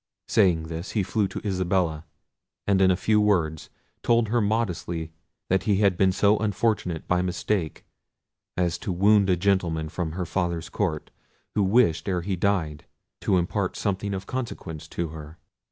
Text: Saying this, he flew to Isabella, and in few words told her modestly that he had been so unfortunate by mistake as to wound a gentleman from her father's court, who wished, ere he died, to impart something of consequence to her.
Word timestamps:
Saying 0.27 0.63
this, 0.63 0.93
he 0.93 1.03
flew 1.03 1.27
to 1.27 1.47
Isabella, 1.47 2.05
and 2.65 2.81
in 2.81 2.95
few 2.95 3.21
words 3.21 3.69
told 4.01 4.29
her 4.29 4.41
modestly 4.41 5.11
that 5.47 5.65
he 5.69 5.75
had 5.77 5.95
been 5.95 6.11
so 6.11 6.39
unfortunate 6.39 7.07
by 7.07 7.21
mistake 7.21 7.85
as 8.57 8.79
to 8.79 8.91
wound 8.91 9.29
a 9.29 9.37
gentleman 9.37 9.89
from 9.89 10.13
her 10.13 10.25
father's 10.25 10.69
court, 10.69 11.11
who 11.53 11.61
wished, 11.61 12.09
ere 12.09 12.21
he 12.21 12.35
died, 12.35 12.85
to 13.19 13.37
impart 13.37 13.77
something 13.77 14.15
of 14.15 14.25
consequence 14.25 14.87
to 14.87 15.09
her. 15.09 15.37